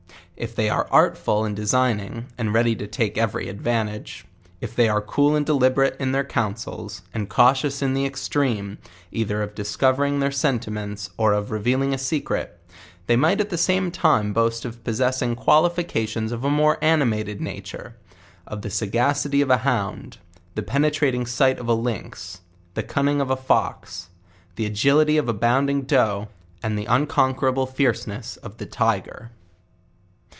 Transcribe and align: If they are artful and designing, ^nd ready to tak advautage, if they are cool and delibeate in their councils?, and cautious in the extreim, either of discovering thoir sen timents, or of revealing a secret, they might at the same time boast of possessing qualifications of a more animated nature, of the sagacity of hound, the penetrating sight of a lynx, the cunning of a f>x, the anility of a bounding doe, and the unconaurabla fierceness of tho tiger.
If 0.37 0.55
they 0.55 0.71
are 0.71 0.87
artful 0.89 1.45
and 1.45 1.55
designing, 1.55 2.25
^nd 2.39 2.51
ready 2.55 2.75
to 2.77 2.87
tak 2.87 3.13
advautage, 3.13 4.23
if 4.59 4.75
they 4.75 4.89
are 4.89 4.99
cool 4.99 5.35
and 5.35 5.45
delibeate 5.45 5.95
in 5.99 6.13
their 6.13 6.23
councils?, 6.23 7.03
and 7.13 7.29
cautious 7.29 7.83
in 7.83 7.93
the 7.93 8.09
extreim, 8.09 8.79
either 9.11 9.43
of 9.43 9.53
discovering 9.53 10.19
thoir 10.19 10.31
sen 10.31 10.59
timents, 10.59 11.11
or 11.15 11.31
of 11.33 11.51
revealing 11.51 11.93
a 11.93 11.99
secret, 11.99 12.59
they 13.05 13.15
might 13.15 13.39
at 13.39 13.51
the 13.51 13.57
same 13.57 13.91
time 13.91 14.33
boast 14.33 14.65
of 14.65 14.83
possessing 14.83 15.35
qualifications 15.35 16.31
of 16.31 16.43
a 16.43 16.49
more 16.49 16.79
animated 16.81 17.39
nature, 17.39 17.95
of 18.47 18.63
the 18.63 18.71
sagacity 18.71 19.41
of 19.41 19.51
hound, 19.51 20.17
the 20.55 20.63
penetrating 20.63 21.27
sight 21.27 21.59
of 21.59 21.67
a 21.67 21.75
lynx, 21.75 22.41
the 22.73 22.81
cunning 22.81 23.21
of 23.21 23.29
a 23.29 23.37
f>x, 23.37 24.07
the 24.55 24.67
anility 24.67 25.19
of 25.19 25.29
a 25.29 25.33
bounding 25.35 25.83
doe, 25.83 26.29
and 26.63 26.79
the 26.79 26.85
unconaurabla 26.87 27.67
fierceness 27.71 28.37
of 28.37 28.57
tho 28.57 28.65
tiger. 28.65 29.29